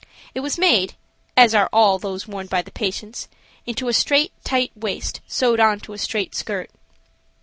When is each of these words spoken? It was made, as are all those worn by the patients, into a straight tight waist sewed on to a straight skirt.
It 0.33 0.39
was 0.39 0.57
made, 0.57 0.95
as 1.37 1.53
are 1.53 1.69
all 1.71 1.99
those 1.99 2.27
worn 2.27 2.47
by 2.47 2.63
the 2.63 2.71
patients, 2.71 3.27
into 3.67 3.87
a 3.87 3.93
straight 3.93 4.33
tight 4.43 4.71
waist 4.75 5.21
sewed 5.27 5.59
on 5.59 5.79
to 5.81 5.93
a 5.93 5.99
straight 5.99 6.33
skirt. 6.33 6.71